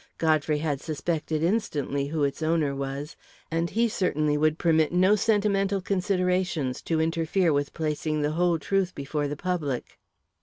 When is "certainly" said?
3.87-4.35